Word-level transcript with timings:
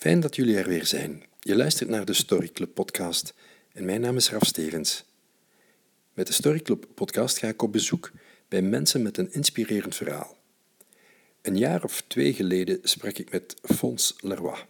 Fijn 0.00 0.20
dat 0.20 0.36
jullie 0.36 0.56
er 0.56 0.68
weer 0.68 0.86
zijn. 0.86 1.22
Je 1.40 1.56
luistert 1.56 1.88
naar 1.88 2.04
de 2.04 2.12
Story 2.12 2.48
Club 2.48 2.74
podcast 2.74 3.34
en 3.72 3.84
mijn 3.84 4.00
naam 4.00 4.16
is 4.16 4.30
Raf 4.30 4.44
Stevens. 4.44 5.04
Met 6.12 6.26
de 6.26 6.32
Story 6.32 6.60
Club 6.60 6.86
podcast 6.94 7.38
ga 7.38 7.48
ik 7.48 7.62
op 7.62 7.72
bezoek 7.72 8.10
bij 8.48 8.62
mensen 8.62 9.02
met 9.02 9.18
een 9.18 9.32
inspirerend 9.32 9.96
verhaal. 9.96 10.36
Een 11.42 11.58
jaar 11.58 11.84
of 11.84 12.02
twee 12.06 12.32
geleden 12.32 12.78
sprak 12.82 13.18
ik 13.18 13.30
met 13.30 13.54
Fons 13.62 14.14
Leroy, 14.20 14.66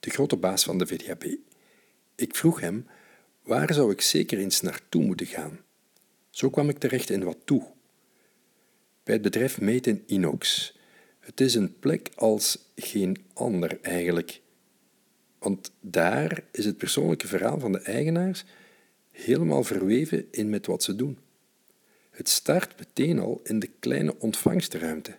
de 0.00 0.10
grote 0.10 0.36
baas 0.36 0.64
van 0.64 0.78
de 0.78 0.86
VDAB. 0.86 1.24
Ik 2.14 2.36
vroeg 2.36 2.60
hem 2.60 2.86
waar 3.42 3.74
zou 3.74 3.92
ik 3.92 4.00
zeker 4.00 4.38
eens 4.38 4.60
naartoe 4.60 5.04
moeten 5.04 5.26
gaan. 5.26 5.60
Zo 6.30 6.50
kwam 6.50 6.68
ik 6.68 6.78
terecht 6.78 7.10
in 7.10 7.24
wat 7.24 7.38
toe. 7.44 7.66
Bij 9.02 9.14
het 9.14 9.22
bedrijf 9.22 9.60
Meten 9.60 10.02
Inox. 10.06 10.74
Het 11.20 11.40
is 11.40 11.54
een 11.54 11.78
plek 11.78 12.10
als 12.14 12.58
geen 12.74 13.24
ander 13.34 13.78
eigenlijk. 13.82 14.44
Want 15.46 15.72
daar 15.80 16.44
is 16.52 16.64
het 16.64 16.76
persoonlijke 16.76 17.26
verhaal 17.26 17.60
van 17.60 17.72
de 17.72 17.78
eigenaars 17.78 18.44
helemaal 19.10 19.62
verweven 19.62 20.26
in 20.30 20.50
met 20.50 20.66
wat 20.66 20.82
ze 20.82 20.96
doen. 20.96 21.18
Het 22.10 22.28
start 22.28 22.78
meteen 22.78 23.18
al 23.18 23.40
in 23.44 23.58
de 23.58 23.70
kleine 23.78 24.18
ontvangstruimte. 24.18 25.16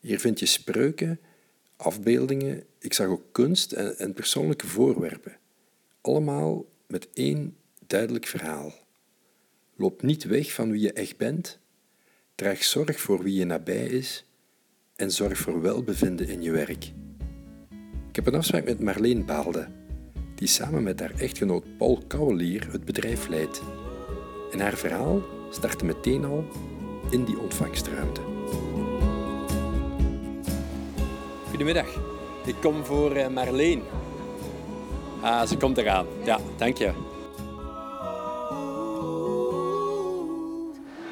Hier 0.00 0.20
vind 0.20 0.38
je 0.38 0.46
spreuken, 0.46 1.20
afbeeldingen, 1.76 2.64
ik 2.78 2.92
zag 2.92 3.06
ook 3.06 3.24
kunst 3.32 3.72
en, 3.72 3.98
en 3.98 4.12
persoonlijke 4.12 4.66
voorwerpen. 4.66 5.36
Allemaal 6.00 6.64
met 6.86 7.08
één 7.12 7.56
duidelijk 7.86 8.26
verhaal. 8.26 8.72
Loop 9.76 10.02
niet 10.02 10.24
weg 10.24 10.52
van 10.52 10.70
wie 10.70 10.80
je 10.80 10.92
echt 10.92 11.16
bent, 11.16 11.58
draag 12.34 12.64
zorg 12.64 13.00
voor 13.00 13.22
wie 13.22 13.34
je 13.34 13.44
nabij 13.44 13.86
is 13.86 14.24
en 14.96 15.10
zorg 15.10 15.38
voor 15.38 15.60
welbevinden 15.60 16.28
in 16.28 16.42
je 16.42 16.50
werk. 16.50 16.92
Ik 18.10 18.16
heb 18.16 18.26
een 18.26 18.34
afspraak 18.34 18.64
met 18.64 18.80
Marleen 18.80 19.24
Baalde, 19.24 19.66
die 20.34 20.48
samen 20.48 20.82
met 20.82 21.00
haar 21.00 21.12
echtgenoot 21.16 21.76
Paul 21.78 22.02
Kouwelier 22.06 22.68
het 22.72 22.84
bedrijf 22.84 23.28
leidt. 23.28 23.62
En 24.52 24.60
haar 24.60 24.76
verhaal 24.76 25.22
startte 25.50 25.84
meteen 25.84 26.24
al 26.24 26.44
in 27.10 27.24
die 27.24 27.38
ontvangstruimte. 27.38 28.20
Goedemiddag, 31.48 31.86
ik 32.46 32.54
kom 32.60 32.84
voor 32.84 33.12
eh, 33.12 33.28
Marleen. 33.28 33.82
Ah, 35.20 35.46
ze 35.46 35.56
komt 35.56 35.78
eraan. 35.78 36.06
Ja, 36.24 36.38
dank 36.56 36.76
je. 36.76 36.92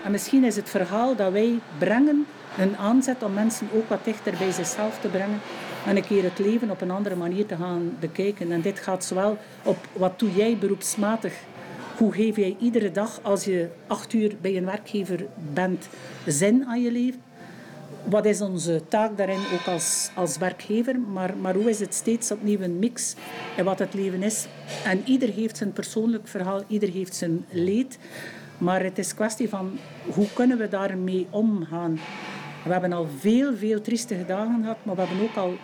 En 0.04 0.10
misschien 0.10 0.44
is 0.44 0.56
het 0.56 0.70
verhaal 0.70 1.16
dat 1.16 1.32
wij 1.32 1.58
brengen 1.78 2.26
een 2.58 2.76
aanzet 2.76 3.22
om 3.22 3.32
mensen 3.32 3.68
ook 3.74 3.88
wat 3.88 4.04
dichter 4.04 4.34
bij 4.38 4.50
zichzelf 4.50 4.98
te 5.00 5.08
brengen 5.08 5.40
en 5.88 5.96
een 5.96 6.06
keer 6.06 6.22
het 6.22 6.38
leven 6.38 6.70
op 6.70 6.80
een 6.80 6.90
andere 6.90 7.16
manier 7.16 7.46
te 7.46 7.56
gaan 7.56 7.96
bekijken. 8.00 8.52
En 8.52 8.60
dit 8.60 8.78
gaat 8.78 9.04
zowel 9.04 9.38
op 9.62 9.76
wat 9.92 10.18
doe 10.18 10.32
jij 10.32 10.56
beroepsmatig, 10.58 11.34
hoe 11.96 12.12
geef 12.12 12.36
jij 12.36 12.56
iedere 12.58 12.90
dag 12.90 13.20
als 13.22 13.44
je 13.44 13.68
acht 13.86 14.12
uur 14.12 14.36
bij 14.40 14.56
een 14.56 14.64
werkgever 14.64 15.26
bent 15.52 15.88
zin 16.26 16.64
aan 16.66 16.82
je 16.82 16.92
leven. 16.92 17.20
Wat 18.04 18.24
is 18.24 18.40
onze 18.40 18.82
taak 18.88 19.16
daarin 19.16 19.40
ook 19.52 19.66
als, 19.66 20.10
als 20.14 20.38
werkgever, 20.38 21.00
maar, 21.00 21.36
maar 21.36 21.54
hoe 21.54 21.70
is 21.70 21.80
het 21.80 21.94
steeds 21.94 22.30
opnieuw 22.30 22.60
een 22.60 22.78
mix 22.78 23.14
en 23.56 23.64
wat 23.64 23.78
het 23.78 23.94
leven 23.94 24.22
is. 24.22 24.46
En 24.84 25.02
ieder 25.04 25.28
heeft 25.28 25.56
zijn 25.56 25.72
persoonlijk 25.72 26.28
verhaal, 26.28 26.62
ieder 26.66 26.88
heeft 26.88 27.14
zijn 27.14 27.44
leed. 27.50 27.98
Maar 28.58 28.82
het 28.82 28.98
is 28.98 29.14
kwestie 29.14 29.48
van 29.48 29.78
hoe 30.14 30.26
kunnen 30.34 30.58
we 30.58 30.68
daarmee 30.68 31.26
omgaan. 31.30 31.98
We 32.64 32.72
hebben 32.72 32.92
al 32.92 33.06
veel, 33.18 33.56
veel 33.56 33.80
triestige 33.80 34.24
dagen 34.24 34.60
gehad, 34.60 34.76
maar 34.82 34.94
we 34.94 35.00
hebben 35.00 35.22
ook 35.22 35.36
al 35.36 35.56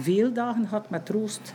veel 0.00 0.32
dagen 0.32 0.66
gehad 0.68 0.90
met 0.90 1.06
troost. 1.06 1.54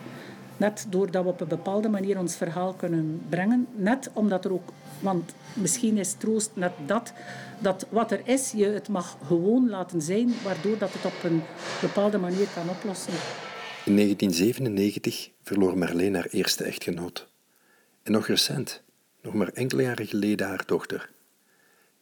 Net 0.57 0.85
doordat 0.89 1.23
we 1.23 1.29
op 1.29 1.41
een 1.41 1.47
bepaalde 1.47 1.89
manier 1.89 2.19
ons 2.19 2.35
verhaal 2.35 2.73
kunnen 2.73 3.21
brengen. 3.29 3.67
Net 3.75 4.09
omdat 4.13 4.45
er 4.45 4.53
ook, 4.53 4.69
want 4.99 5.33
misschien 5.53 5.97
is 5.97 6.13
troost 6.13 6.51
net 6.53 6.71
dat, 6.85 7.13
dat 7.59 7.85
wat 7.89 8.11
er 8.11 8.21
is, 8.23 8.51
je 8.51 8.65
het 8.65 8.87
mag 8.87 9.17
gewoon 9.25 9.69
laten 9.69 10.01
zijn, 10.01 10.33
waardoor 10.43 10.77
dat 10.77 10.93
het 10.93 11.05
op 11.05 11.23
een 11.23 11.41
bepaalde 11.81 12.17
manier 12.17 12.47
kan 12.53 12.69
oplossen. 12.69 13.13
In 13.85 13.95
1997 13.95 15.29
verloor 15.41 15.77
Marleen 15.77 16.15
haar 16.15 16.27
eerste 16.29 16.63
echtgenoot. 16.63 17.27
En 18.03 18.11
nog 18.11 18.27
recent, 18.27 18.83
nog 19.21 19.33
maar 19.33 19.49
enkele 19.49 19.81
jaren 19.81 20.07
geleden 20.07 20.47
haar 20.47 20.63
dochter. 20.65 21.09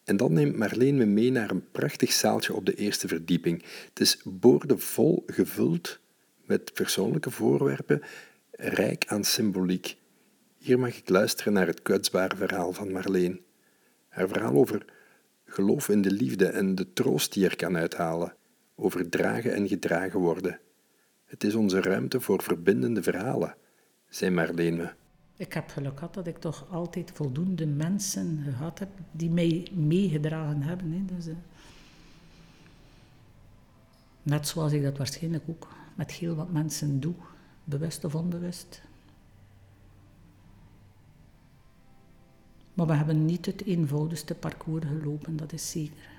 En 0.04 0.18
dan 0.18 0.34
neemt 0.34 0.58
Marleen 0.58 0.98
me 0.98 1.06
mee 1.06 1.32
naar 1.32 1.52
een 1.52 1.72
prachtig 1.72 2.12
zaaltje 2.12 2.54
op 2.54 2.66
de 2.66 2.76
eerste 2.76 3.08
verdieping. 3.08 3.64
Het 3.90 4.00
is 4.00 4.22
boordevol 4.24 5.24
gevuld 5.26 6.00
met 6.46 6.74
persoonlijke 6.74 7.32
voorwerpen, 7.32 8.02
rijk 8.52 9.06
aan 9.08 9.24
symboliek. 9.24 9.98
Hier 10.58 10.80
mag 10.80 10.98
ik 10.98 11.10
luisteren 11.10 11.54
naar 11.54 11.68
het 11.68 11.82
kwetsbare 11.82 12.36
verhaal 12.36 12.74
van 12.74 12.92
Marleen. 12.92 13.42
Haar 14.08 14.28
verhaal 14.28 14.54
over 14.54 14.86
geloof 15.46 15.90
in 15.90 16.02
de 16.02 16.12
liefde 16.12 16.48
en 16.48 16.76
de 16.76 16.94
troost 16.94 17.34
die 17.34 17.46
er 17.46 17.56
kan 17.56 17.78
uithalen, 17.78 18.36
over 18.76 19.10
dragen 19.10 19.54
en 19.54 19.68
gedragen 19.68 20.20
worden. 20.20 20.60
Het 21.26 21.44
is 21.44 21.56
onze 21.56 21.82
ruimte 21.82 22.20
voor 22.20 22.44
verbindende 22.44 23.04
verhalen, 23.04 23.56
zei 24.10 24.32
Marleen 24.32 24.76
me. 24.76 24.90
Ik 25.38 25.54
heb 25.54 25.70
geluk 25.70 25.98
gehad 25.98 26.14
dat 26.14 26.28
ik 26.28 26.38
toch 26.38 26.72
altijd 26.72 27.12
voldoende 27.14 27.66
mensen 27.66 28.44
gehad 28.44 28.80
heb 28.80 28.90
die 29.12 29.30
mij 29.30 29.68
meegedragen 29.74 30.62
hebben. 30.62 30.92
Hè. 30.92 31.16
Dus, 31.16 31.28
uh, 31.28 31.34
net 34.24 34.48
zoals 34.48 34.72
ik 34.72 34.84
dat 34.84 34.98
waarschijnlijk 34.98 35.44
ook 35.48 35.68
met 35.96 36.12
heel 36.12 36.36
wat 36.36 36.52
mensen 36.52 37.00
doe, 37.00 37.14
bewust 37.64 38.04
of 38.04 38.16
onbewust. 38.16 38.82
Maar 42.74 42.88
we 42.88 42.94
hebben 42.94 43.26
niet 43.26 43.46
het 43.46 43.66
eenvoudigste 43.66 44.36
parcours 44.36 44.86
gelopen, 44.86 45.38
dat 45.38 45.54
is 45.54 45.72
zeker. 45.72 46.10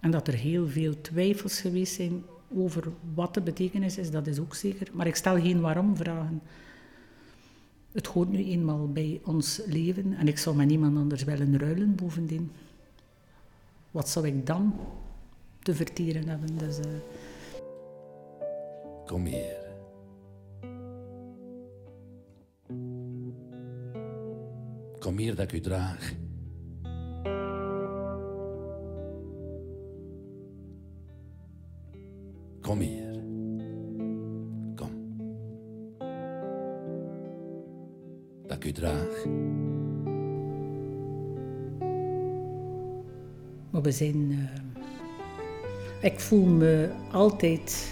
En 0.00 0.10
dat 0.10 0.28
er 0.28 0.34
heel 0.34 0.68
veel 0.68 1.00
twijfels 1.00 1.60
geweest 1.60 1.94
zijn 1.94 2.24
over 2.54 2.92
wat 3.14 3.34
de 3.34 3.40
betekenis 3.40 3.98
is, 3.98 4.10
dat 4.10 4.26
is 4.26 4.38
ook 4.38 4.54
zeker. 4.54 4.88
Maar 4.92 5.06
ik 5.06 5.16
stel 5.16 5.40
geen 5.40 5.60
waarom-vragen. 5.60 6.42
Het 7.92 8.06
hoort 8.06 8.28
nu 8.28 8.44
eenmaal 8.44 8.92
bij 8.92 9.20
ons 9.24 9.60
leven 9.66 10.12
en 10.14 10.28
ik 10.28 10.38
zou 10.38 10.56
met 10.56 10.66
niemand 10.66 10.96
anders 10.96 11.24
willen 11.24 11.58
ruilen 11.58 11.94
bovendien. 11.94 12.50
Wat 13.92 14.08
zou 14.08 14.26
ik 14.26 14.46
dan 14.46 14.74
te 15.62 15.74
verteren 15.74 16.28
hebben? 16.28 16.58
Dus, 16.58 16.78
uh... 16.78 16.84
Kom 19.06 19.24
hier. 19.24 19.60
Kom 24.98 25.18
hier 25.18 25.34
dat 25.34 25.44
ik 25.44 25.52
u 25.52 25.60
draag. 25.60 26.14
Uh, 44.00 44.38
ik 46.00 46.20
voel 46.20 46.44
me 46.44 46.90
altijd 47.10 47.90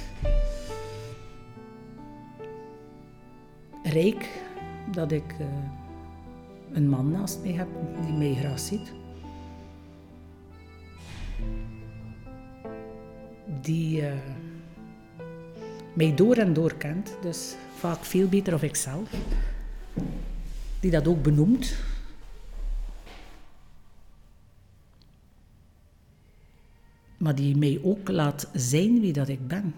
rijk 3.82 4.28
dat 4.92 5.12
ik 5.12 5.34
uh, 5.40 5.46
een 6.72 6.88
man 6.88 7.10
naast 7.10 7.38
mij 7.42 7.52
heb 7.52 7.68
die 8.04 8.12
mij 8.12 8.34
graag 8.34 8.60
ziet. 8.60 8.92
Die. 13.62 14.00
Uh, 14.00 14.12
mij 15.92 16.14
door 16.14 16.36
en 16.36 16.52
door 16.52 16.74
kent, 16.74 17.16
dus 17.22 17.54
vaak 17.78 18.04
veel 18.04 18.28
beter 18.28 18.54
of 18.54 18.62
ikzelf, 18.62 19.10
die 20.80 20.90
dat 20.90 21.08
ook 21.08 21.22
benoemt. 21.22 21.74
Maar 27.20 27.34
die 27.34 27.56
mij 27.56 27.80
ook 27.82 28.08
laat 28.08 28.48
zijn 28.52 29.00
wie 29.00 29.12
dat 29.12 29.28
ik 29.28 29.48
ben. 29.48 29.74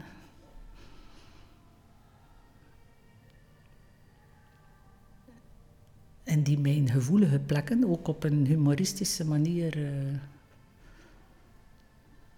En 6.22 6.42
die 6.42 6.58
mijn 6.58 6.90
gevoelige 6.90 7.38
plekken 7.38 7.88
ook 7.88 8.08
op 8.08 8.24
een 8.24 8.46
humoristische 8.46 9.26
manier 9.26 9.76
uh, 9.76 9.90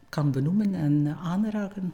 kan 0.09 0.31
benoemen 0.31 0.75
en 0.75 1.17
aanraken. 1.17 1.93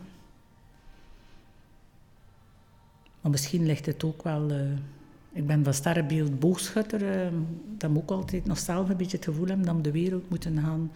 Maar 3.20 3.30
misschien 3.30 3.66
ligt 3.66 3.86
het 3.86 4.04
ook 4.04 4.22
wel... 4.22 4.50
Uh, 4.50 4.72
ik 5.32 5.46
ben 5.46 5.64
van 5.64 5.74
sterrenbeeld 5.74 6.38
boogschutter. 6.38 7.24
Uh, 7.24 7.32
dat 7.78 7.90
moet 7.90 8.02
ook 8.02 8.10
altijd 8.10 8.46
nog 8.46 8.58
zelf 8.58 8.88
een 8.88 8.96
beetje 8.96 9.16
het 9.16 9.26
gevoel 9.26 9.46
hebben 9.46 9.66
dat 9.66 9.76
we 9.76 9.82
de 9.82 9.90
wereld 9.90 10.30
moeten 10.30 10.60
gaan 10.60 10.90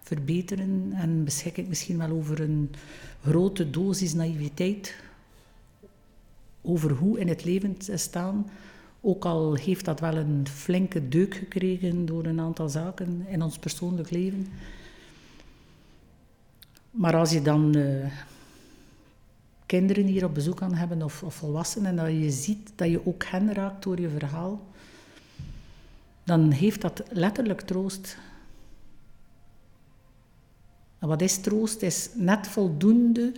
verbeteren 0.00 0.92
en 0.92 1.24
beschik 1.24 1.56
ik 1.56 1.68
misschien 1.68 1.98
wel 1.98 2.10
over 2.10 2.40
een 2.40 2.70
grote 3.22 3.70
dosis 3.70 4.14
naïviteit 4.14 4.94
over 6.62 6.90
hoe 6.90 7.18
in 7.18 7.28
het 7.28 7.44
leven 7.44 7.76
te 7.76 7.96
staan. 7.96 8.50
Ook 9.00 9.24
al 9.24 9.54
heeft 9.54 9.84
dat 9.84 10.00
wel 10.00 10.16
een 10.16 10.46
flinke 10.48 11.08
deuk 11.08 11.34
gekregen 11.34 12.06
door 12.06 12.24
een 12.24 12.40
aantal 12.40 12.68
zaken 12.68 13.26
in 13.28 13.42
ons 13.42 13.58
persoonlijk 13.58 14.10
leven. 14.10 14.46
Maar 16.90 17.16
als 17.16 17.32
je 17.32 17.42
dan 17.42 17.76
uh, 17.76 18.06
kinderen 19.66 20.04
hier 20.04 20.24
op 20.24 20.34
bezoek 20.34 20.56
kan 20.56 20.74
hebben 20.74 21.02
of, 21.02 21.22
of 21.22 21.34
volwassenen 21.34 21.90
en 21.90 21.96
dat 21.96 22.22
je 22.22 22.30
ziet 22.30 22.72
dat 22.74 22.88
je 22.88 23.06
ook 23.06 23.24
hen 23.24 23.54
raakt 23.54 23.82
door 23.82 24.00
je 24.00 24.08
verhaal, 24.08 24.66
dan 26.24 26.50
heeft 26.50 26.80
dat 26.80 27.02
letterlijk 27.10 27.60
troost. 27.60 28.18
En 31.00 31.08
wat 31.08 31.22
is 31.22 31.40
troost? 31.40 31.82
Is 31.82 32.10
net 32.14 32.46
voldoende 32.46 33.32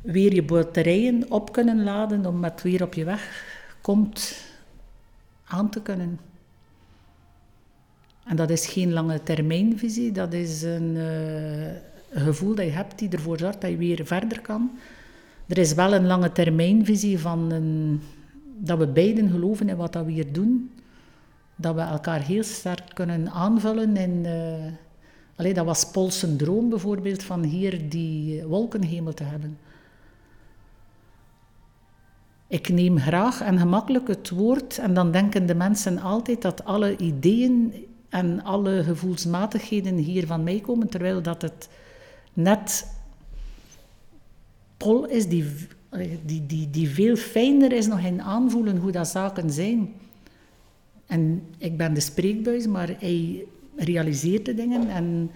weer 0.00 0.34
je 0.34 0.42
batterijen 0.42 1.30
op 1.30 1.52
kunnen 1.52 1.82
laden 1.82 2.26
om 2.26 2.40
met 2.40 2.62
weer 2.62 2.82
op 2.82 2.94
je 2.94 3.04
weg 3.04 3.44
komt 3.80 4.44
aan 5.44 5.70
te 5.70 5.82
kunnen. 5.82 6.18
En 8.24 8.36
dat 8.36 8.50
is 8.50 8.66
geen 8.66 8.92
lange 8.92 9.22
termijnvisie, 9.22 10.12
dat 10.12 10.32
is 10.32 10.62
een, 10.62 10.94
uh, 10.96 12.22
gevoel 12.22 12.54
dat 12.54 12.64
je 12.64 12.70
hebt 12.70 12.98
die 12.98 13.08
ervoor 13.08 13.38
zorgt 13.38 13.60
dat 13.60 13.70
je 13.70 13.76
weer 13.76 14.06
verder 14.06 14.40
kan. 14.40 14.70
Er 15.46 15.58
is 15.58 15.74
wel 15.74 15.94
een 15.94 16.06
lange 16.06 16.32
termijnvisie 16.32 17.18
van 17.18 17.50
een, 17.50 18.00
dat 18.58 18.78
we 18.78 18.86
beiden 18.86 19.30
geloven 19.30 19.68
in 19.68 19.76
wat 19.76 19.92
dat 19.92 20.04
we 20.04 20.12
hier 20.12 20.32
doen. 20.32 20.70
Dat 21.56 21.74
we 21.74 21.80
elkaar 21.80 22.22
heel 22.22 22.42
sterk 22.42 22.90
kunnen 22.94 23.30
aanvullen. 23.30 23.96
En, 23.96 24.24
allee, 25.36 25.54
dat 25.54 25.64
was 25.64 25.90
Pols 25.90 26.24
droom 26.36 26.68
bijvoorbeeld, 26.68 27.22
van 27.22 27.42
hier 27.42 27.88
die 27.88 28.44
wolkenhemel 28.44 29.14
te 29.14 29.22
hebben. 29.22 29.58
Ik 32.48 32.68
neem 32.68 32.98
graag 32.98 33.40
en 33.40 33.58
gemakkelijk 33.58 34.08
het 34.08 34.30
woord 34.30 34.78
en 34.78 34.94
dan 34.94 35.10
denken 35.10 35.46
de 35.46 35.54
mensen 35.54 35.98
altijd 35.98 36.42
dat 36.42 36.64
alle 36.64 36.96
ideeën 36.96 37.86
en 38.08 38.42
alle 38.42 38.84
gevoelsmatigheden 38.84 39.96
hier 39.96 40.26
van 40.26 40.42
mij 40.44 40.60
komen, 40.60 40.88
terwijl 40.88 41.22
dat 41.22 41.42
het 41.42 41.68
net 42.32 42.94
Pol 44.76 45.06
is 45.06 45.28
die, 45.28 45.44
die, 46.24 46.46
die, 46.46 46.70
die 46.70 46.88
veel 46.88 47.16
fijner 47.16 47.72
is 47.72 47.86
nog 47.86 48.00
in 48.00 48.22
aanvoelen 48.22 48.76
hoe 48.76 48.90
dat 48.90 49.08
zaken 49.08 49.50
zijn. 49.50 49.94
En 51.06 51.42
ik 51.58 51.76
ben 51.76 51.94
de 51.94 52.00
spreekbuis, 52.00 52.66
maar 52.66 52.94
hij 52.98 53.44
realiseert 53.76 54.44
de 54.44 54.54
dingen 54.54 54.88
en 54.88 55.30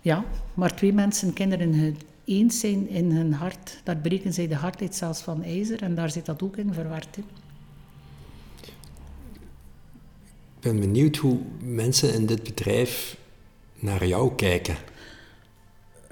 ja, 0.00 0.24
maar 0.54 0.76
twee 0.76 0.92
mensen 0.92 1.32
kinderen 1.32 1.96
eens 2.24 2.60
zijn 2.60 2.88
in 2.88 3.12
hun 3.12 3.32
hart, 3.32 3.80
daar 3.84 3.96
breken 3.96 4.32
zij 4.32 4.48
de 4.48 4.54
hardheid 4.54 4.94
zelfs 4.94 5.20
van 5.20 5.42
ijzer 5.42 5.82
en 5.82 5.94
daar 5.94 6.10
zit 6.10 6.26
dat 6.26 6.42
ook 6.42 6.56
in 6.56 6.72
verward. 6.72 7.16
Ik 10.56 10.60
ben 10.60 10.80
benieuwd 10.80 11.16
hoe 11.16 11.38
mensen 11.62 12.14
in 12.14 12.26
dit 12.26 12.42
bedrijf 12.42 13.16
naar 13.74 14.06
jou 14.06 14.34
kijken. 14.34 14.76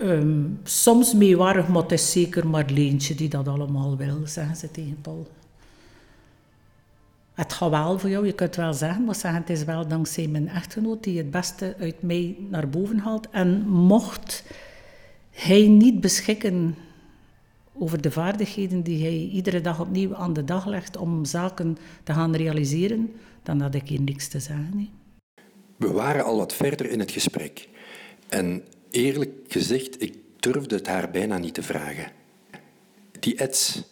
Um, 0.00 0.61
soms 0.65 1.15
meewarig, 1.15 1.69
maar 1.69 1.82
het 1.82 1.93
is 1.93 2.12
zeker 2.12 2.47
Marleentje 2.47 3.15
die 3.15 3.29
dat 3.29 3.49
allemaal 3.49 3.97
wil, 3.97 4.21
zeggen 4.25 4.56
ze 4.56 4.71
tegen 4.71 5.00
Paul. 5.00 5.27
Het 7.37 7.53
gaat 7.53 7.71
wel 7.71 7.99
voor 7.99 8.11
jou, 8.11 8.27
je 8.27 8.33
kunt 8.33 8.56
wel 8.56 8.75
zeggen, 8.75 9.05
maar 9.05 9.15
zeggen, 9.15 9.41
het 9.41 9.50
is 9.50 9.65
wel 9.65 9.88
dankzij 9.88 10.27
mijn 10.27 10.49
echtgenoot 10.49 11.05
die 11.05 11.19
het 11.19 11.31
beste 11.31 11.75
uit 11.79 12.03
mij 12.03 12.37
naar 12.49 12.69
boven 12.69 12.99
haalt. 12.99 13.31
En 13.31 13.69
mocht 13.69 14.44
hij 15.31 15.67
niet 15.67 16.00
beschikken 16.00 16.77
over 17.73 18.00
de 18.00 18.11
vaardigheden 18.11 18.83
die 18.83 19.03
hij 19.03 19.29
iedere 19.33 19.61
dag 19.61 19.81
opnieuw 19.81 20.15
aan 20.15 20.33
de 20.33 20.44
dag 20.44 20.67
legt 20.67 20.97
om 20.97 21.25
zaken 21.25 21.79
te 22.03 22.12
gaan 22.12 22.37
realiseren, 22.37 23.12
dan 23.43 23.61
had 23.61 23.75
ik 23.75 23.89
hier 23.89 24.00
niks 24.00 24.29
te 24.29 24.41
zeggen. 24.41 24.91
We 25.77 25.93
waren 25.93 26.25
al 26.25 26.37
wat 26.37 26.53
verder 26.53 26.91
in 26.91 27.00
het 27.00 27.11
gesprek. 27.11 27.69
En 28.29 28.65
eerlijk 28.91 29.32
gezegd, 29.49 30.03
ik 30.03 30.15
durfde 30.37 30.75
het 30.75 30.87
haar 30.87 31.11
bijna 31.11 31.39
niet 31.39 31.55
te 31.55 31.62
vragen. 31.62 32.12
Die 33.21 33.37
Eds 33.37 33.82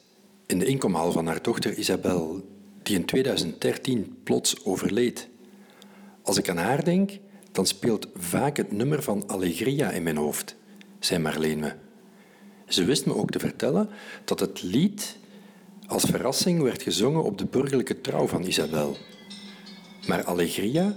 in 0.47 0.59
de 0.59 0.67
inkomhal 0.67 1.13
van 1.13 1.27
haar 1.27 1.43
dochter 1.43 1.75
Isabel, 1.75 2.53
die 2.85 2.97
in 2.97 3.05
2013 3.05 4.17
plots 4.23 4.65
overleed. 4.65 5.29
Als 6.23 6.37
ik 6.37 6.49
aan 6.49 6.57
haar 6.57 6.85
denk, 6.85 7.11
dan 7.53 7.67
speelt 7.67 8.09
vaak 8.15 8.57
het 8.57 8.73
nummer 8.73 9.03
van 9.03 9.29
Allegria 9.29 9.91
in 9.91 10.03
mijn 10.03 10.17
hoofd 10.17 10.57
zei 10.99 11.21
Marleen 11.21 11.59
me. 11.59 11.73
Ze 12.69 12.85
wist 12.85 13.07
me 13.07 13.15
ook 13.15 13.31
te 13.31 13.39
vertellen 13.39 13.89
dat 14.25 14.41
het 14.41 14.63
lied 14.63 15.17
als 15.87 16.05
verrassing 16.05 16.63
werd 16.63 16.83
gezongen 16.83 17.25
op 17.25 17.39
de 17.39 17.47
burgerlijke 17.47 18.01
trouw 18.01 18.27
van 18.27 18.45
Isabel. 18.45 18.97
Maar 20.07 20.25
Allegria, 20.25 20.97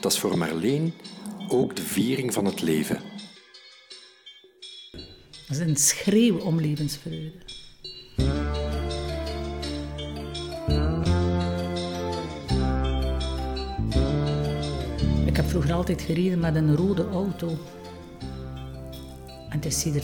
dat 0.00 0.12
is 0.12 0.18
voor 0.18 0.38
Marleen 0.38 0.92
ook 1.48 1.76
de 1.76 1.82
viering 1.82 2.32
van 2.32 2.44
het 2.44 2.62
leven. 2.62 3.00
Dat 4.90 5.58
is 5.58 5.58
een 5.58 5.76
schreeuw 5.76 6.38
om 6.38 6.60
levensvreugde. 6.60 7.59
Altijd 15.80 16.02
gereden 16.02 16.38
met 16.38 16.54
een 16.54 16.76
rode 16.76 17.08
auto. 17.12 17.48
En 19.48 19.56
het 19.56 19.64
is 19.64 19.84
hier 19.84 20.02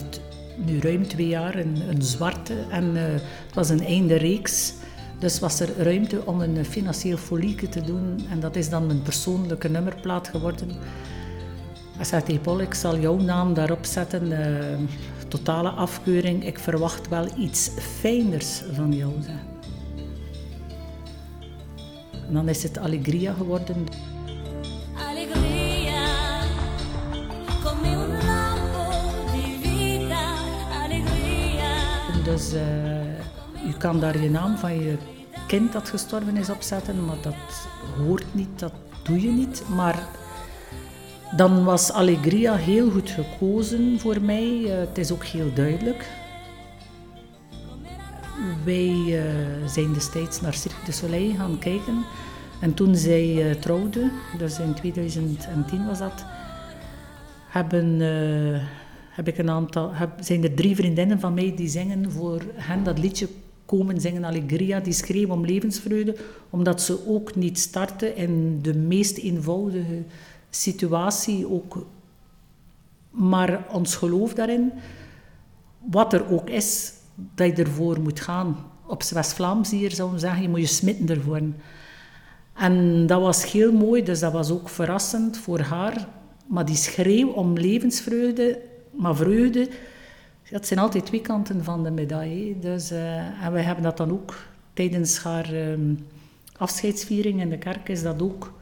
nu 0.65 0.79
ruim 0.79 1.07
twee 1.07 1.27
jaar 1.27 1.55
een, 1.55 1.89
een 1.89 2.01
zwarte. 2.01 2.53
En 2.69 2.83
uh, 2.95 3.01
het 3.45 3.53
was 3.53 3.69
een 3.69 3.85
einde 3.85 4.15
reeks. 4.15 4.73
Dus 5.19 5.39
was 5.39 5.59
er 5.59 5.77
ruimte 5.77 6.25
om 6.25 6.41
een 6.41 6.65
financieel 6.65 7.17
folieke 7.17 7.69
te 7.69 7.81
doen. 7.81 8.25
En 8.29 8.39
dat 8.39 8.55
is 8.55 8.69
dan 8.69 8.85
mijn 8.85 9.01
persoonlijke 9.01 9.69
nummerplaat 9.69 10.27
geworden. 10.27 10.69
Hij 11.95 12.05
zei 12.05 12.39
Paul, 12.39 12.59
ik 12.61 12.73
zal 12.73 12.99
jouw 12.99 13.17
naam 13.17 13.53
daarop 13.53 13.85
zetten. 13.85 14.31
Uh, 14.31 14.39
totale 15.27 15.69
afkeuring. 15.69 16.45
Ik 16.45 16.59
verwacht 16.59 17.07
wel 17.07 17.27
iets 17.37 17.71
fijners 17.99 18.61
van 18.73 18.93
jou. 18.93 19.13
En 22.27 22.33
dan 22.33 22.49
is 22.49 22.63
het 22.63 22.77
Allegria 22.77 23.33
geworden. 23.33 23.85
Dus 32.37 32.53
uh, 32.53 32.61
je 33.67 33.77
kan 33.77 33.99
daar 33.99 34.21
je 34.21 34.29
naam 34.29 34.57
van 34.57 34.79
je 34.83 34.97
kind 35.47 35.73
dat 35.73 35.89
gestorven 35.89 36.37
is 36.37 36.49
opzetten, 36.49 37.05
maar 37.05 37.15
dat 37.21 37.67
hoort 37.97 38.25
niet, 38.31 38.59
dat 38.59 38.73
doe 39.03 39.21
je 39.21 39.29
niet. 39.29 39.63
Maar 39.75 40.07
dan 41.35 41.63
was 41.63 41.91
Allegria 41.91 42.55
heel 42.55 42.91
goed 42.91 43.09
gekozen 43.09 43.99
voor 43.99 44.21
mij. 44.21 44.47
Uh, 44.47 44.77
het 44.77 44.97
is 44.97 45.11
ook 45.11 45.23
heel 45.23 45.53
duidelijk. 45.53 46.09
Wij 48.63 48.93
uh, 48.95 49.23
zijn 49.67 49.93
destijds 49.93 50.41
naar 50.41 50.53
Cirque 50.53 50.85
du 50.85 50.91
Soleil 50.91 51.35
gaan 51.35 51.59
kijken. 51.59 52.05
En 52.61 52.73
toen 52.73 52.95
zij 52.95 53.49
uh, 53.49 53.55
trouwde, 53.55 54.11
dus 54.37 54.59
in 54.59 54.73
2010 54.73 55.87
was 55.87 55.99
dat, 55.99 56.25
hebben 57.47 58.01
heb 59.17 59.27
ik 59.27 59.37
een 59.37 59.49
aantal, 59.49 59.93
heb, 59.93 60.09
zijn 60.19 60.43
er 60.43 60.53
drie 60.53 60.75
vriendinnen 60.75 61.19
van 61.19 61.33
mij 61.33 61.53
die 61.55 61.67
zingen 61.67 62.11
voor 62.11 62.41
hen 62.53 62.83
dat 62.83 62.99
liedje 62.99 63.27
komen 63.65 64.01
zingen 64.01 64.23
Allegria. 64.23 64.79
Die 64.79 64.93
schreeuwen 64.93 65.35
om 65.35 65.45
levensvreugde, 65.45 66.15
omdat 66.49 66.81
ze 66.81 67.07
ook 67.07 67.35
niet 67.35 67.59
starten 67.59 68.15
in 68.15 68.59
de 68.61 68.73
meest 68.73 69.17
eenvoudige 69.17 70.03
situatie. 70.49 71.49
Ook, 71.49 71.85
maar 73.09 73.65
ons 73.71 73.95
geloof 73.95 74.33
daarin, 74.33 74.71
wat 75.79 76.13
er 76.13 76.31
ook 76.31 76.49
is, 76.49 76.93
dat 77.35 77.57
je 77.57 77.63
ervoor 77.63 78.01
moet 78.01 78.19
gaan. 78.19 78.57
Op 78.87 79.03
West-Vlaams 79.03 79.71
hier 79.71 79.91
zou 79.91 80.11
we 80.11 80.19
zeggen, 80.19 80.41
je 80.41 80.49
moet 80.49 80.59
je 80.59 80.65
smitten 80.65 81.09
ervoor. 81.09 81.41
En 82.53 83.07
dat 83.07 83.21
was 83.21 83.51
heel 83.51 83.71
mooi, 83.71 84.03
dus 84.03 84.19
dat 84.19 84.31
was 84.31 84.51
ook 84.51 84.69
verrassend 84.69 85.37
voor 85.37 85.59
haar. 85.59 86.07
Maar 86.47 86.65
die 86.65 86.75
schreeuw 86.75 87.29
om 87.29 87.57
levensvreugde, 87.57 88.75
maar 88.97 89.15
vreugde, 89.15 89.69
dat 90.49 90.67
zijn 90.67 90.79
altijd 90.79 91.05
twee 91.05 91.21
kanten 91.21 91.63
van 91.63 91.83
de 91.83 91.91
medaille. 91.91 92.59
Dus, 92.59 92.91
uh, 92.91 93.43
en 93.45 93.51
wij 93.51 93.61
hebben 93.61 93.83
dat 93.83 93.97
dan 93.97 94.11
ook 94.11 94.35
tijdens 94.73 95.17
haar 95.19 95.53
um, 95.53 96.05
afscheidsviering 96.57 97.41
in 97.41 97.49
de 97.49 97.57
kerk 97.57 97.89
is 97.89 98.01
dat 98.01 98.21
ook 98.21 98.53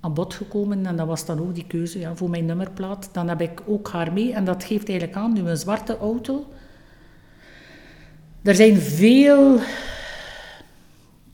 aan 0.00 0.14
bod 0.14 0.34
gekomen. 0.34 0.86
En 0.86 0.96
dat 0.96 1.06
was 1.06 1.26
dan 1.26 1.40
ook 1.40 1.54
die 1.54 1.66
keuze 1.66 1.98
ja, 1.98 2.16
voor 2.16 2.30
mijn 2.30 2.46
nummerplaat. 2.46 3.08
Dan 3.12 3.28
heb 3.28 3.40
ik 3.40 3.62
ook 3.66 3.88
haar 3.90 4.12
mee. 4.12 4.32
En 4.32 4.44
dat 4.44 4.64
geeft 4.64 4.88
eigenlijk 4.88 5.18
aan, 5.18 5.32
nu 5.32 5.40
een 5.40 5.56
zwarte 5.56 5.98
auto. 5.98 6.46
Er 8.42 8.54
zijn 8.54 8.76
veel 8.76 9.60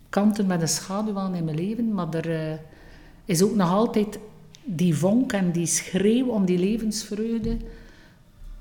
kanten 0.08 0.46
met 0.46 0.62
een 0.62 0.68
schaduw 0.68 1.18
aan 1.18 1.34
in 1.34 1.44
mijn 1.44 1.56
leven. 1.56 1.94
Maar 1.94 2.14
er 2.14 2.30
uh, 2.30 2.58
is 3.24 3.42
ook 3.42 3.54
nog 3.54 3.70
altijd 3.70 4.18
die 4.64 4.96
vonk 4.96 5.32
en 5.32 5.50
die 5.50 5.66
schreeuw 5.66 6.26
om 6.26 6.44
die 6.44 6.58
levensvreugde, 6.58 7.56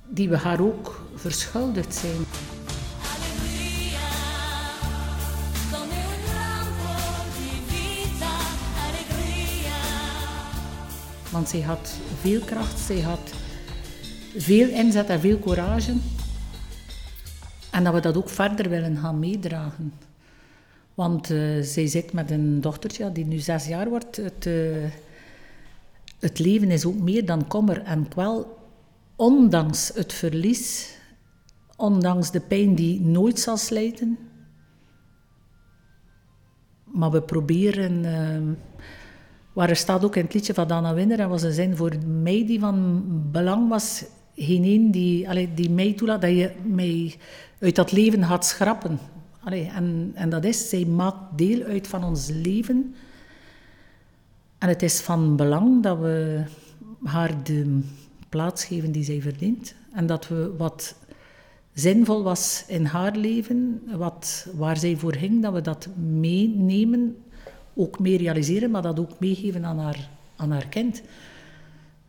die 0.07 0.29
we 0.29 0.37
haar 0.37 0.61
ook 0.61 1.01
verschuldigd 1.15 1.95
zijn. 1.95 2.25
Want 11.31 11.49
zij 11.49 11.61
had 11.61 11.93
veel 12.21 12.39
kracht, 12.39 12.79
zij 12.79 12.99
had 12.99 13.33
veel 14.37 14.69
inzet 14.69 15.09
en 15.09 15.19
veel 15.19 15.39
courage. 15.39 15.93
En 17.71 17.83
dat 17.83 17.93
we 17.93 17.99
dat 17.99 18.17
ook 18.17 18.29
verder 18.29 18.69
willen 18.69 18.97
gaan 18.97 19.19
meedragen. 19.19 19.93
Want 20.93 21.29
eh, 21.31 21.61
zij 21.61 21.87
zit 21.87 22.13
met 22.13 22.31
een 22.31 22.61
dochtertje 22.61 23.11
die 23.11 23.25
nu 23.25 23.37
zes 23.37 23.67
jaar 23.67 23.89
wordt. 23.89 24.15
Het, 24.15 24.45
eh, 24.45 24.53
het 26.19 26.39
leven 26.39 26.71
is 26.71 26.85
ook 26.85 26.99
meer 26.99 27.25
dan 27.25 27.47
kommer 27.47 27.83
en 27.83 28.07
kwel. 28.07 28.56
Ondanks 29.17 29.91
het 29.93 30.13
verlies, 30.13 30.95
ondanks 31.75 32.31
de 32.31 32.39
pijn 32.39 32.75
die 32.75 33.01
nooit 33.01 33.39
zal 33.39 33.57
slijten. 33.57 34.17
Maar 36.83 37.11
we 37.11 37.21
proberen, 37.21 38.05
eh, 38.05 38.41
waar 39.53 39.69
er 39.69 39.75
staat 39.75 40.03
ook 40.03 40.15
in 40.15 40.23
het 40.23 40.33
liedje 40.33 40.53
van 40.53 40.67
Dana 40.67 40.93
Winner, 40.93 41.19
en 41.19 41.29
was 41.29 41.43
een 41.43 41.51
zin 41.51 41.75
voor 41.75 41.93
mij 42.05 42.45
die 42.45 42.59
van 42.59 43.03
belang 43.31 43.69
was, 43.69 44.05
geen 44.35 44.63
een 44.63 44.91
die, 44.91 45.29
allee, 45.29 45.53
die 45.53 45.69
mij 45.69 45.93
toelaat 45.93 46.21
dat 46.21 46.29
je 46.29 46.51
mij 46.63 47.15
uit 47.59 47.75
dat 47.75 47.91
leven 47.91 48.23
gaat 48.23 48.45
schrappen. 48.45 48.99
Allee, 49.39 49.65
en, 49.65 50.11
en 50.13 50.29
dat 50.29 50.45
is, 50.45 50.69
zij 50.69 50.85
maakt 50.85 51.37
deel 51.37 51.63
uit 51.63 51.87
van 51.87 52.03
ons 52.03 52.29
leven. 52.29 52.95
En 54.57 54.67
het 54.67 54.83
is 54.83 54.99
van 54.99 55.35
belang 55.35 55.83
dat 55.83 55.99
we 55.99 56.43
haar 57.03 57.43
de 57.43 57.81
plaats 58.29 58.65
geven 58.65 58.91
die 58.91 59.03
zij 59.03 59.21
verdient. 59.21 59.73
En 59.93 60.05
dat 60.05 60.27
we 60.27 60.53
wat 60.57 60.95
zinvol 61.73 62.23
was 62.23 62.63
in 62.67 62.85
haar 62.85 63.15
leven, 63.15 63.81
wat, 63.97 64.47
waar 64.55 64.77
zij 64.77 64.95
voor 64.97 65.15
ging, 65.15 65.41
dat 65.41 65.53
we 65.53 65.61
dat 65.61 65.87
meenemen, 65.97 67.17
ook 67.75 67.99
mee 67.99 68.17
realiseren, 68.17 68.71
maar 68.71 68.81
dat 68.81 68.99
ook 68.99 69.19
meegeven 69.19 69.65
aan 69.65 69.79
haar, 69.79 70.09
aan 70.35 70.51
haar 70.51 70.67
kind. 70.67 71.01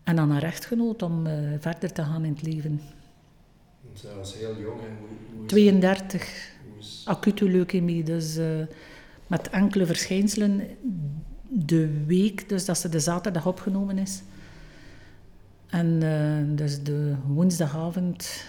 En 0.04 0.18
aan 0.18 0.30
haar 0.30 0.42
echtgenoot 0.42 1.02
om 1.02 1.26
eh, 1.26 1.34
verder 1.60 1.92
te 1.92 2.02
gaan 2.02 2.24
in 2.24 2.32
het 2.32 2.42
leven. 2.42 2.80
Zij 3.92 4.14
was 4.14 4.34
heel 4.34 4.56
jong 4.60 4.80
en 4.80 4.96
hoe, 4.98 5.08
hoe 5.36 5.44
is, 5.44 5.50
32, 5.50 6.50
hoe 6.68 6.78
is- 6.78 7.02
acute 7.04 7.44
leukemie, 7.44 8.02
dus 8.02 8.36
eh, 8.36 8.46
met 9.26 9.48
enkele 9.50 9.86
verschijnselen. 9.86 10.60
De 11.48 12.04
week, 12.06 12.48
dus 12.48 12.64
dat 12.64 12.78
ze 12.78 12.88
de 12.88 13.00
zaterdag 13.00 13.46
opgenomen 13.46 13.98
is. 13.98 14.22
En 15.68 16.02
eh, 16.02 16.56
dus 16.56 16.82
de 16.82 17.14
woensdagavond 17.26 18.44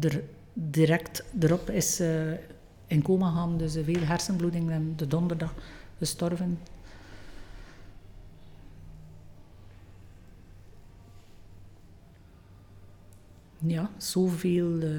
er 0.00 0.22
direct 0.52 1.24
erop 1.40 1.70
is 1.70 2.00
eh, 2.00 2.32
in 2.86 3.02
coma 3.02 3.30
gaan, 3.30 3.58
dus 3.58 3.76
veel 3.82 4.02
hersenbloeding 4.02 4.70
en 4.70 4.92
de 4.96 5.06
donderdag 5.06 5.54
gestorven. 5.98 6.58
Ja, 13.58 13.90
zoveel 13.96 14.80
eh, 14.80 14.90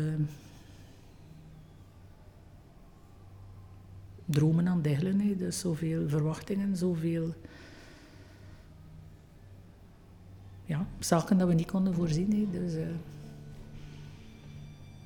dromen 4.25 4.67
aan 4.67 4.81
diggelen, 4.81 5.19
hè. 5.19 5.35
dus 5.35 5.59
zoveel 5.59 6.09
verwachtingen, 6.09 6.77
zoveel 6.77 7.33
ja, 10.65 10.87
zaken 10.99 11.37
dat 11.37 11.47
we 11.47 11.53
niet 11.53 11.71
konden 11.71 11.93
voorzien. 11.93 12.49
Dus, 12.51 12.75
eh, 12.75 12.85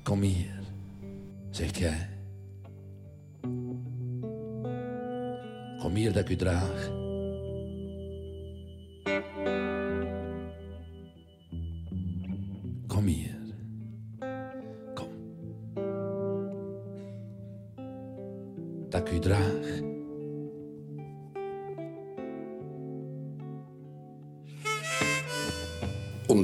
Kom 0.02 0.20
hier, 0.20 0.60
zegt 1.50 1.78
jij. 1.78 2.08
Kom 5.78 5.94
hier 5.94 6.12
dat 6.12 6.22
ik 6.22 6.28
u 6.28 6.36
draag. 6.36 6.90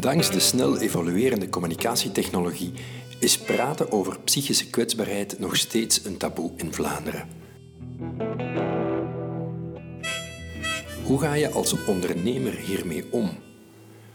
Ondanks 0.06 0.30
de 0.30 0.40
snel 0.40 0.78
evoluerende 0.78 1.48
communicatietechnologie 1.48 2.72
is 3.18 3.38
praten 3.38 3.92
over 3.92 4.20
psychische 4.20 4.70
kwetsbaarheid 4.70 5.38
nog 5.38 5.56
steeds 5.56 6.04
een 6.04 6.16
taboe 6.16 6.50
in 6.56 6.72
Vlaanderen. 6.72 7.28
Hoe 11.04 11.20
ga 11.20 11.34
je 11.34 11.50
als 11.50 11.84
ondernemer 11.86 12.52
hiermee 12.52 13.04
om? 13.10 13.30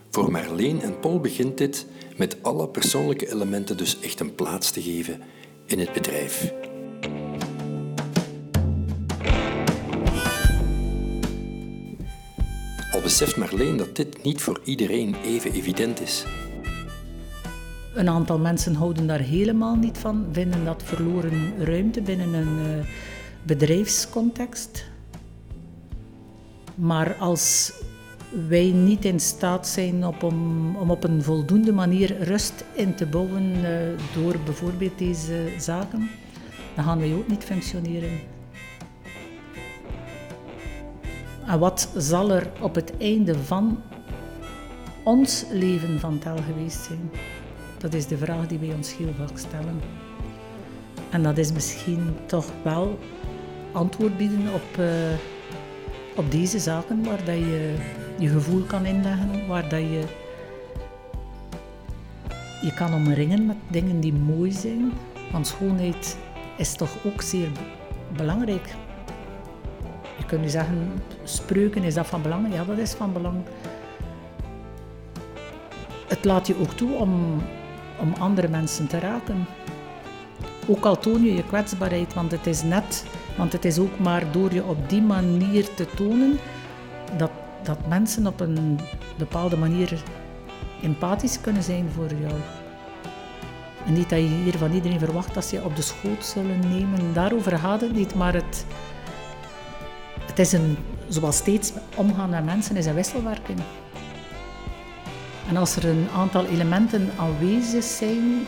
Voor 0.10 0.32
Marleen 0.32 0.82
en 0.82 1.00
Paul 1.00 1.20
begint 1.20 1.58
dit 1.58 1.86
met 2.18 2.44
alle 2.44 2.68
persoonlijke 2.68 3.32
elementen 3.32 3.78
dus 3.78 4.00
echt 4.00 4.20
een 4.20 4.36
plaats 4.36 4.72
te 4.72 4.82
geven 4.82 5.22
in 5.66 5.80
het 5.80 5.94
bedrijf. 5.94 6.54
Beseft 13.12 13.38
Marleen 13.38 13.78
dat 13.78 13.96
dit 13.96 14.24
niet 14.24 14.42
voor 14.42 14.62
iedereen 14.64 15.16
even 15.26 15.52
evident 15.52 16.02
is. 16.02 16.26
Een 17.94 18.10
aantal 18.10 18.40
mensen 18.40 18.76
houden 18.76 19.08
daar 19.08 19.20
helemaal 19.20 19.76
niet 19.76 19.98
van, 19.98 20.26
vinden 20.32 20.66
dat 20.66 20.84
verloren 20.84 21.54
ruimte 21.66 22.02
binnen 22.02 22.34
een 22.34 22.80
eh, 22.80 22.86
bedrijfscontext. 23.44 24.86
Maar 26.76 27.16
als 27.16 27.74
wij 28.48 28.72
niet 28.72 29.06
in 29.06 29.20
staat 29.20 29.68
zijn 29.68 30.06
op 30.06 30.24
om, 30.24 30.76
om 30.76 30.92
op 30.92 31.04
een 31.04 31.24
voldoende 31.24 31.74
manier 31.74 32.24
rust 32.24 32.66
in 32.76 32.96
te 32.96 33.06
bouwen 33.06 33.52
eh, 33.56 33.72
door 34.14 34.36
bijvoorbeeld 34.46 34.98
deze 34.98 35.54
zaken, 35.60 36.10
dan 36.76 36.84
gaan 36.84 37.00
wij 37.00 37.14
ook 37.14 37.28
niet 37.28 37.44
functioneren. 37.44 38.20
En 41.52 41.60
wat 41.60 41.90
zal 41.98 42.32
er 42.32 42.52
op 42.62 42.76
het 42.76 42.94
einde 42.98 43.36
van 43.40 43.82
ons 45.04 45.46
leven 45.52 46.00
van 46.00 46.20
tel 46.20 46.38
geweest 46.38 46.84
zijn? 46.84 47.12
Dat 47.78 47.94
is 47.94 48.08
de 48.08 48.18
vraag 48.18 48.48
die 48.48 48.60
wij 48.60 48.74
ons 48.74 48.98
heel 48.98 49.14
vaak 49.18 49.38
stellen. 49.38 49.80
En 51.10 51.24
dat 51.24 51.38
is 51.38 51.52
misschien 51.52 52.16
toch 52.26 52.46
wel 52.64 53.00
antwoord 53.72 54.18
bieden 54.18 54.54
op, 54.54 54.78
eh, 54.78 54.88
op 56.16 56.32
deze 56.32 56.60
zaken 56.60 57.04
waar 57.04 57.26
dat 57.26 57.36
je 57.36 57.76
je 58.18 58.28
gevoel 58.28 58.62
kan 58.62 58.86
inleggen, 58.86 59.48
waar 59.48 59.70
dat 59.70 59.80
je 59.80 60.04
je 62.62 62.74
kan 62.74 62.94
omringen 62.94 63.46
met 63.46 63.58
dingen 63.70 64.00
die 64.00 64.14
mooi 64.14 64.52
zijn. 64.52 64.92
Want 65.32 65.48
schoonheid 65.48 66.18
is 66.58 66.74
toch 66.74 66.98
ook 67.06 67.22
zeer 67.22 67.52
be- 67.52 67.60
belangrijk. 68.18 68.76
Je 70.18 70.26
kunt 70.28 70.42
nu 70.42 70.50
zeggen, 70.50 70.92
spreuken, 71.32 71.84
is 71.84 71.94
dat 71.94 72.08
van 72.08 72.22
belang? 72.22 72.54
Ja, 72.54 72.64
dat 72.64 72.78
is 72.78 72.92
van 72.92 73.14
belang. 73.14 73.44
Het 76.08 76.26
laat 76.26 76.48
je 76.48 76.60
ook 76.60 76.72
toe 76.72 76.94
om, 76.94 77.42
om 78.00 78.14
andere 78.20 78.48
mensen 78.48 78.88
te 78.88 79.00
raken. 79.00 79.46
Ook 80.68 80.86
al 80.86 80.98
toon 80.98 81.24
je 81.24 81.36
je 81.36 81.46
kwetsbaarheid, 81.46 82.14
want 82.14 82.32
het 82.32 82.48
is 82.48 82.64
net, 82.64 83.06
want 83.38 83.54
het 83.54 83.66
is 83.66 83.80
ook 83.80 84.00
maar 84.00 84.32
door 84.32 84.54
je 84.54 84.64
op 84.64 84.90
die 84.90 85.02
manier 85.02 85.74
te 85.74 85.86
tonen 85.96 86.40
dat, 87.18 87.32
dat 87.64 87.88
mensen 87.88 88.28
op 88.28 88.40
een 88.40 88.80
bepaalde 89.18 89.58
manier 89.58 90.04
empathisch 90.82 91.42
kunnen 91.42 91.64
zijn 91.64 91.90
voor 91.96 92.10
jou. 92.22 92.40
En 93.86 93.94
niet 93.94 94.10
dat 94.10 94.20
je 94.20 94.26
hier 94.26 94.58
van 94.58 94.72
iedereen 94.72 95.00
verwacht 95.00 95.34
dat 95.34 95.46
ze 95.46 95.56
je 95.56 95.64
op 95.64 95.76
de 95.76 95.82
schoot 95.82 96.26
zullen 96.26 96.60
nemen. 96.60 97.14
Daarover 97.14 97.58
gaat 97.58 97.82
het 97.82 97.94
niet, 97.94 98.16
maar 98.16 98.34
het, 98.34 98.66
het 100.26 100.40
is 100.40 100.52
een, 100.52 100.78
zoals 101.14 101.38
steeds 101.38 101.72
omgaan 101.96 102.30
met 102.30 102.46
mensen, 102.46 102.76
is 102.76 102.86
een 102.86 102.94
wisselwerking. 102.94 103.60
En 105.50 105.58
als 105.58 105.76
er 105.76 105.86
een 105.86 106.08
aantal 106.16 106.46
elementen 106.46 107.10
aanwezig 107.18 107.84
zijn 107.84 108.48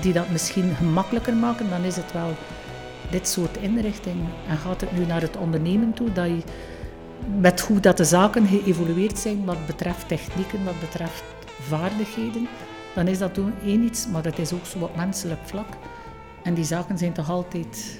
die 0.00 0.12
dat 0.12 0.30
misschien 0.30 0.74
gemakkelijker 0.74 1.34
maken, 1.34 1.70
dan 1.70 1.82
is 1.82 1.96
het 1.96 2.12
wel 2.12 2.34
dit 3.10 3.28
soort 3.28 3.56
inrichting. 3.56 4.16
En 4.48 4.56
gaat 4.56 4.80
het 4.80 4.92
nu 4.92 5.06
naar 5.06 5.20
het 5.20 5.36
ondernemen 5.36 5.92
toe, 5.92 6.12
dat 6.12 6.26
je 6.26 6.42
met 7.40 7.60
hoe 7.60 7.80
dat 7.80 7.96
de 7.96 8.04
zaken 8.04 8.46
geëvolueerd 8.46 9.18
zijn 9.18 9.44
wat 9.44 9.66
betreft 9.66 10.08
technieken, 10.08 10.64
wat 10.64 10.80
betreft 10.80 11.24
vaardigheden, 11.60 12.48
dan 12.94 13.08
is 13.08 13.18
dat 13.18 13.34
toen 13.34 13.52
één 13.64 13.82
iets, 13.82 14.06
maar 14.06 14.24
het 14.24 14.38
is 14.38 14.52
ook 14.52 14.66
zo 14.66 14.78
op 14.78 14.96
menselijk 14.96 15.40
vlak. 15.44 15.68
En 16.42 16.54
die 16.54 16.64
zaken 16.64 16.98
zijn 16.98 17.12
toch 17.12 17.30
altijd 17.30 17.98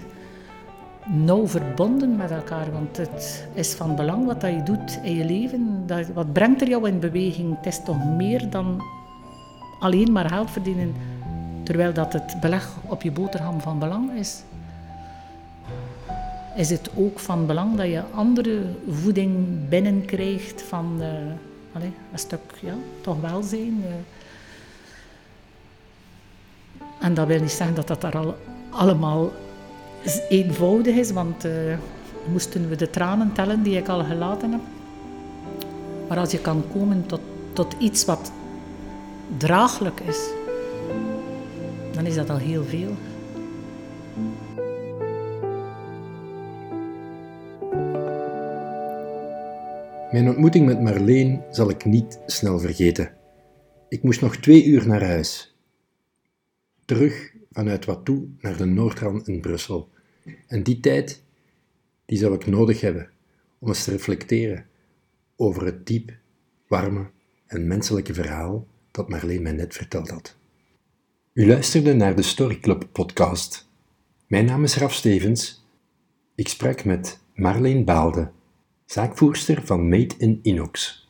nauw 1.06 1.46
verbonden 1.46 2.16
met 2.16 2.30
elkaar. 2.30 2.72
Want 2.72 2.96
het 2.96 3.48
is 3.54 3.74
van 3.74 3.96
belang 3.96 4.26
wat 4.26 4.40
dat 4.40 4.50
je 4.50 4.62
doet 4.62 4.98
in 5.02 5.14
je 5.14 5.24
leven. 5.24 5.82
Dat, 5.86 6.06
wat 6.08 6.32
brengt 6.32 6.60
er 6.60 6.68
jou 6.68 6.88
in 6.88 7.00
beweging? 7.00 7.56
Het 7.56 7.66
is 7.66 7.80
toch 7.84 8.04
meer 8.04 8.50
dan 8.50 8.82
alleen 9.80 10.12
maar 10.12 10.28
geld 10.28 10.50
verdienen. 10.50 10.94
Terwijl 11.62 11.92
dat 11.92 12.12
het 12.12 12.36
beleg 12.40 12.76
op 12.86 13.02
je 13.02 13.10
boterham 13.10 13.60
van 13.60 13.78
belang 13.78 14.12
is. 14.12 14.42
Is 16.56 16.70
het 16.70 16.90
ook 16.94 17.18
van 17.18 17.46
belang 17.46 17.76
dat 17.76 17.86
je 17.86 18.02
andere 18.14 18.62
voeding 18.90 19.46
binnenkrijgt 19.68 20.62
van 20.62 20.96
eh, 21.00 21.08
allee, 21.72 21.92
een 22.12 22.18
stuk 22.18 22.40
ja, 22.60 22.74
toch 23.00 23.20
welzijn. 23.20 23.84
eh. 23.84 23.92
En 27.06 27.14
dat 27.14 27.26
wil 27.26 27.40
niet 27.40 27.50
zeggen 27.50 27.76
dat 27.76 27.88
dat 27.88 28.00
daar 28.00 28.16
al 28.16 28.36
allemaal 28.70 29.30
eenvoudig 30.28 30.94
is, 30.94 31.10
want 31.10 31.44
eh, 31.44 31.52
moesten 32.32 32.68
we 32.68 32.76
de 32.76 32.90
tranen 32.90 33.32
tellen 33.32 33.62
die 33.62 33.76
ik 33.76 33.88
al 33.88 34.04
gelaten 34.04 34.50
heb. 34.50 34.60
Maar 36.08 36.18
als 36.18 36.30
je 36.30 36.40
kan 36.40 36.64
komen 36.72 37.06
tot, 37.06 37.20
tot 37.52 37.74
iets 37.78 38.04
wat 38.04 38.32
draaglijk 39.36 40.00
is, 40.00 40.30
dan 41.92 42.06
is 42.06 42.14
dat 42.14 42.30
al 42.30 42.36
heel 42.36 42.64
veel. 42.64 42.90
Mijn 50.10 50.28
ontmoeting 50.28 50.66
met 50.66 50.80
Marleen 50.80 51.42
zal 51.50 51.70
ik 51.70 51.84
niet 51.84 52.18
snel 52.26 52.58
vergeten. 52.58 53.10
Ik 53.88 54.02
moest 54.02 54.20
nog 54.20 54.36
twee 54.36 54.64
uur 54.64 54.86
naar 54.86 55.04
huis. 55.04 55.56
Terug 56.84 57.31
vanuit 57.52 57.84
Watou 57.84 58.34
naar 58.40 58.56
de 58.56 58.64
Noordrand 58.64 59.28
in 59.28 59.40
Brussel. 59.40 59.88
En 60.46 60.62
die 60.62 60.80
tijd, 60.80 61.22
die 62.04 62.18
zal 62.18 62.32
ik 62.32 62.46
nodig 62.46 62.80
hebben 62.80 63.10
om 63.58 63.68
eens 63.68 63.84
te 63.84 63.90
reflecteren 63.90 64.66
over 65.36 65.64
het 65.64 65.86
diep, 65.86 66.12
warme 66.66 67.10
en 67.46 67.66
menselijke 67.66 68.14
verhaal 68.14 68.66
dat 68.90 69.08
Marleen 69.08 69.42
mij 69.42 69.52
net 69.52 69.74
verteld 69.74 70.10
had. 70.10 70.36
U 71.32 71.46
luisterde 71.46 71.94
naar 71.94 72.16
de 72.16 72.22
Story 72.22 72.60
Club 72.60 72.88
podcast. 72.92 73.68
Mijn 74.26 74.44
naam 74.44 74.64
is 74.64 74.76
Raf 74.76 74.94
Stevens. 74.94 75.64
Ik 76.34 76.48
sprak 76.48 76.84
met 76.84 77.18
Marleen 77.34 77.84
Baalde 77.84 78.30
zaakvoerster 78.92 79.66
van 79.66 79.88
Made 79.88 80.14
in 80.18 80.38
Inox. 80.42 81.01